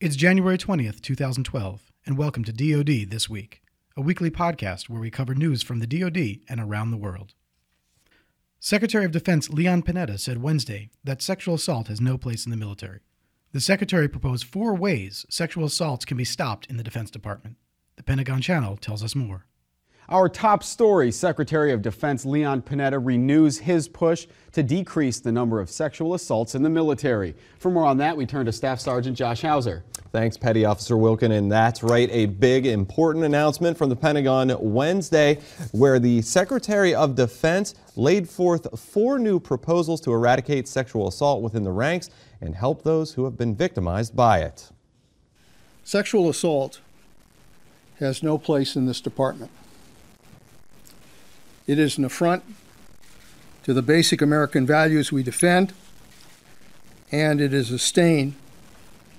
[0.00, 3.62] It's January 20th, 2012, and welcome to DoD This Week,
[3.96, 7.34] a weekly podcast where we cover news from the DoD and around the world.
[8.60, 12.56] Secretary of Defense Leon Panetta said Wednesday that sexual assault has no place in the
[12.56, 13.00] military.
[13.50, 17.56] The Secretary proposed four ways sexual assaults can be stopped in the Defense Department.
[17.96, 19.46] The Pentagon Channel tells us more.
[20.10, 25.60] Our top story Secretary of Defense Leon Panetta renews his push to decrease the number
[25.60, 27.34] of sexual assaults in the military.
[27.58, 29.84] For more on that, we turn to Staff Sergeant Josh Hauser.
[30.10, 31.32] Thanks, Petty Officer Wilkin.
[31.32, 35.40] And that's right, a big, important announcement from the Pentagon Wednesday,
[35.72, 41.64] where the Secretary of Defense laid forth four new proposals to eradicate sexual assault within
[41.64, 42.08] the ranks
[42.40, 44.70] and help those who have been victimized by it.
[45.84, 46.80] Sexual assault
[47.98, 49.50] has no place in this department.
[51.68, 52.42] It is an affront
[53.64, 55.74] to the basic American values we defend,
[57.12, 58.36] and it is a stain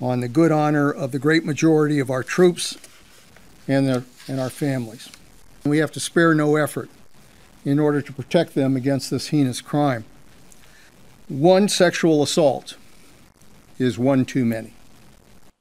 [0.00, 2.78] on the good honor of the great majority of our troops
[3.66, 5.10] and, their, and our families.
[5.64, 6.88] We have to spare no effort
[7.64, 10.04] in order to protect them against this heinous crime.
[11.26, 12.76] One sexual assault
[13.76, 14.75] is one too many.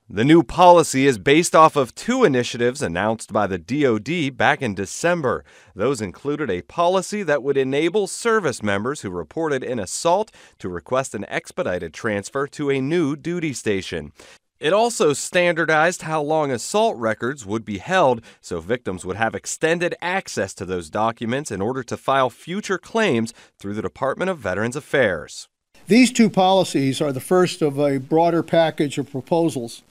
[0.07, 4.75] The new policy is based off of two initiatives announced by the DoD back in
[4.75, 5.43] December.
[5.73, 11.15] Those included a policy that would enable service members who reported an assault to request
[11.15, 14.11] an expedited transfer to a new duty station.
[14.59, 19.95] It also standardized how long assault records would be held so victims would have extended
[20.03, 24.75] access to those documents in order to file future claims through the Department of Veterans
[24.75, 25.49] Affairs.
[25.87, 29.81] These two policies are the first of a broader package of proposals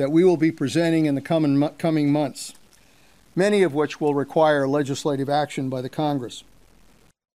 [0.00, 2.54] that we will be presenting in the coming, coming months,
[3.36, 6.42] many of which will require legislative action by the Congress.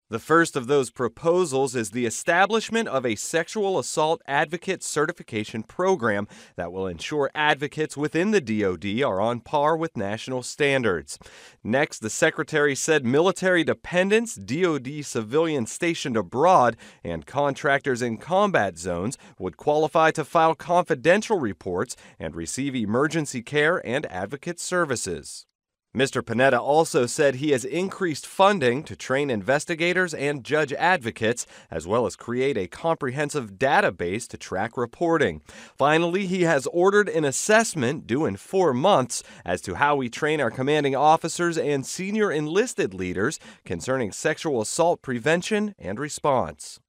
[0.08, 6.28] The first of those proposals is the establishment of a sexual assault advocate certification program
[6.58, 11.17] that will ensure advocates within the DoD are on par with national standards.
[11.64, 19.17] Next, the Secretary said military dependents, DoD civilians stationed abroad, and contractors in combat zones
[19.39, 25.48] would qualify to file confidential reports and receive emergency care and advocate services.
[25.95, 26.22] Mr.
[26.22, 32.06] Panetta also said he has increased funding to train investigators and judge advocates, as well
[32.06, 35.42] as create a comprehensive database to track reporting.
[35.78, 40.42] Finally, he has ordered an assessment due in four months as to how we train
[40.42, 46.82] our commanding officers and senior enlisted leaders concerning sexual assault prevention and response.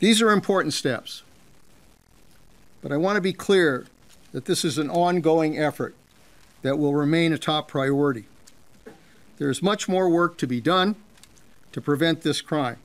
[0.00, 1.22] These are important steps,
[2.82, 3.86] but I want to be clear
[4.32, 5.94] that this is an ongoing effort
[6.60, 8.26] that will remain a top priority.
[9.40, 10.96] There is much more work to be done
[11.72, 12.76] to prevent this crime,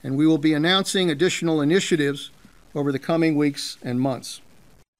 [0.00, 2.30] and we will be announcing additional initiatives
[2.76, 4.40] over the coming weeks and months.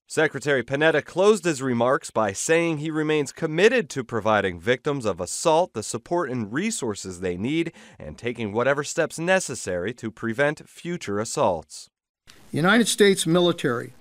[0.09, 5.75] Secretary Panetta closed his remarks by saying he remains committed to providing victims of assault
[5.75, 11.89] the support and resources they need and taking whatever steps necessary to prevent future assaults.
[12.51, 13.93] The United States military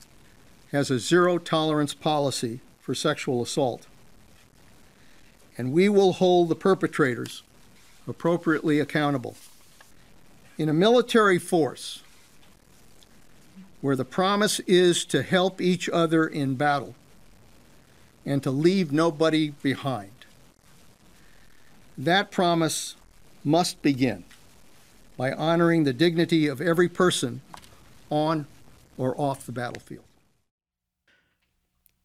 [0.71, 3.85] has a zero tolerance policy for sexual assault
[5.57, 7.43] and we will hold the perpetrators
[8.07, 9.35] appropriately accountable.
[10.57, 12.01] In a military force
[13.81, 16.95] where the promise is to help each other in battle
[18.25, 20.11] and to leave nobody behind,
[21.97, 22.95] that promise
[23.43, 24.23] must begin
[25.17, 27.41] by honoring the dignity of every person
[28.09, 28.45] on
[28.97, 30.05] or off the battlefield.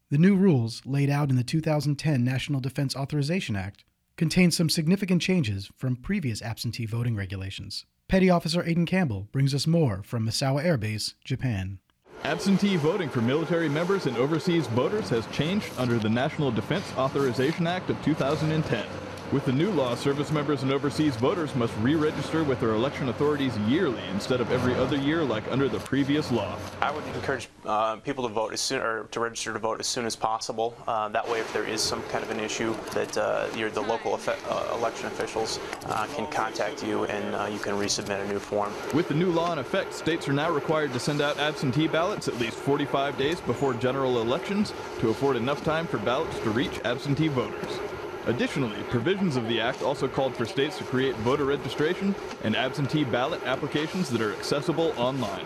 [0.09, 3.85] The new rules, laid out in the 2010 National Defense Authorization Act,
[4.17, 7.85] contain some significant changes from previous absentee voting regulations.
[8.09, 11.79] Petty Officer Aidan Campbell brings us more from Misawa Air Base, Japan.
[12.25, 17.67] Absentee voting for military members and overseas voters has changed under the National Defense Authorization
[17.67, 18.87] Act of 2010.
[19.33, 23.57] With the new law, service members and overseas voters must re-register with their election authorities
[23.61, 26.57] yearly instead of every other year like under the previous law.
[26.81, 29.87] I would encourage uh, people to vote as soon or to register to vote as
[29.87, 30.77] soon as possible.
[30.87, 34.15] Uh, that way, if there is some kind of an issue, that uh, the local
[34.15, 38.73] uh, election officials uh, can contact you and uh, you can resubmit a new form.
[38.93, 42.29] With the new law in effect, states are now required to send out absentee ballots
[42.29, 46.79] at least 45 days before general elections to afford enough time for ballots to reach
[46.85, 47.81] absentee voters.
[48.27, 53.05] Additionally, provisions of the Act also called for states to create voter registration and absentee
[53.05, 55.45] ballot applications that are accessible online.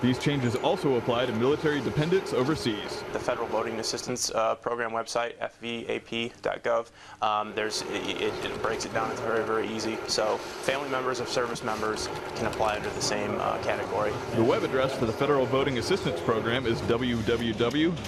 [0.00, 3.02] These changes also apply to military dependents overseas.
[3.12, 6.86] The Federal Voting Assistance uh, Program website, fvap.gov,
[7.20, 9.10] um, there's, it, it, breaks it down.
[9.10, 9.98] It's very, very easy.
[10.06, 14.12] So family members of service members can apply under the same uh, category.
[14.36, 17.98] The web address for the Federal Voting Assistance Program is www.fvap.gov.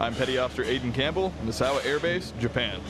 [0.00, 2.80] I'm Petty Officer Aidan Campbell, Misawa Air Base, Japan.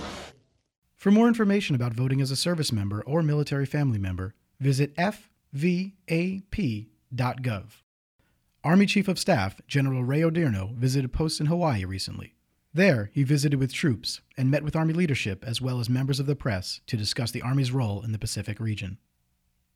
[0.97, 5.25] For more information about voting as a service member or military family member, visit fvap.gov.
[8.63, 12.37] Army Chief of Staff General Ray Odierno visited posts in Hawaii recently.
[12.73, 16.27] There, he visited with troops and met with Army leadership as well as members of
[16.27, 18.99] the press to discuss the Army's role in the Pacific region.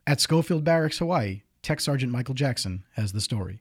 [0.06, 3.60] At Schofield Barracks, Hawaii, Tech Sergeant Michael Jackson has the story.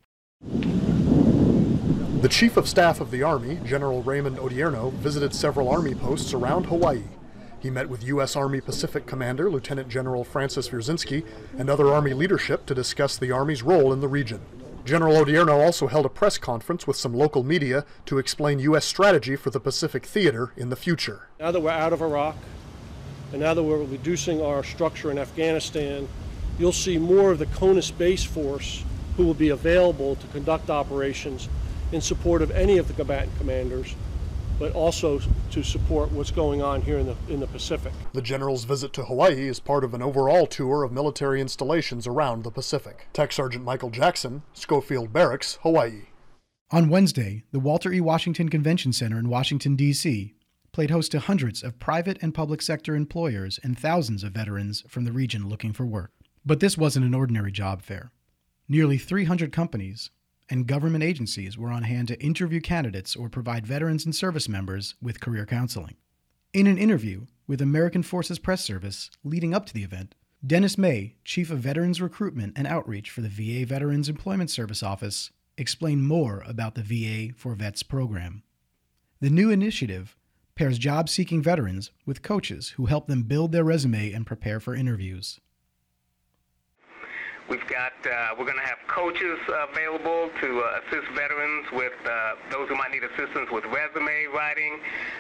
[2.24, 6.68] The Chief of Staff of the Army, General Raymond Odierno, visited several Army posts around
[6.68, 7.04] Hawaii.
[7.60, 8.38] He met with U.S.
[8.38, 11.26] Army Pacific Commander Lieutenant General Francis Wiercinski
[11.58, 14.40] and other Army leadership to discuss the Army's role in the region.
[14.86, 18.86] General Odierno also held a press conference with some local media to explain U.S.
[18.86, 21.28] strategy for the Pacific theater in the future.
[21.42, 22.38] Now that we're out of Iraq,
[23.34, 26.08] and now that we're reducing our structure in Afghanistan,
[26.58, 28.86] you'll see more of the CONUS base force
[29.18, 31.50] who will be available to conduct operations
[31.94, 33.96] in support of any of the combatant commanders,
[34.60, 35.20] but also
[35.52, 37.94] to support what's going on here in the, in the Pacific.
[38.14, 42.44] The general's visit to Hawaii is part of an overall tour of military installations around
[42.44, 43.08] the Pacific.
[43.14, 46.04] Tech Sergeant Michael Jackson, Schofield Barracks, Hawaii.
[46.72, 48.02] On Wednesday, the Walter E.
[48.02, 50.34] Washington Convention Center in Washington, D.C.,
[50.72, 55.04] played host to hundreds of private and public sector employers and thousands of veterans from
[55.04, 56.12] the region looking for work.
[56.44, 58.12] But this wasn't an ordinary job fair.
[58.68, 60.10] Nearly 300 companies,
[60.50, 64.96] and government agencies were on hand to interview candidates or provide veterans and service members
[65.02, 65.96] with career counseling.
[66.54, 71.16] In an interview with American Forces Press Service leading up to the event, Dennis May,
[71.24, 76.44] Chief of Veterans Recruitment and Outreach for the VA Veterans Employment Service Office, explained more
[76.46, 78.44] about the VA for Vets program.
[79.22, 80.18] The new initiative
[80.56, 84.76] pairs job seeking veterans with coaches who help them build their resume and prepare for
[84.76, 85.40] interviews.
[87.50, 92.36] We've got, uh, we're going to have coaches available to uh, assist veterans with uh,
[92.50, 94.80] those who might need assistance with resume writing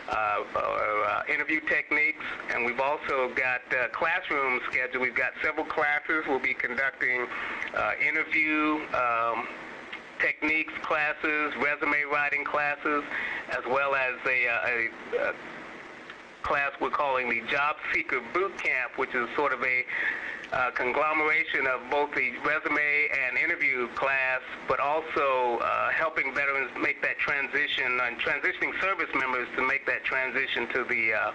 [0.09, 2.23] uh, or uh, interview techniques.
[2.49, 5.01] And we've also got uh, classroom scheduled.
[5.01, 6.23] We've got several classes.
[6.27, 7.27] We'll be conducting
[7.99, 9.47] interview um,
[10.19, 13.03] techniques classes, resume writing classes,
[13.51, 14.89] as well as a, a,
[15.19, 15.33] a
[16.43, 19.83] class we're calling the Job Seeker Boot Camp, which is sort of a
[20.53, 27.01] uh, conglomeration of both the resume and interview class, but also uh, helping veterans make
[27.01, 31.31] that transition and transitioning service members to make that transition to the uh,